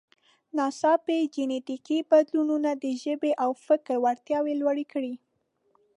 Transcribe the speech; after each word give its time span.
ناڅاپي 0.57 1.17
جینټیکي 1.33 1.97
بدلونونو 2.09 2.71
د 2.83 2.85
ژبې 3.03 3.31
او 3.43 3.49
فکر 3.65 3.95
وړتیاوې 4.03 4.53
لوړې 4.61 4.85
کړې. 4.93 5.13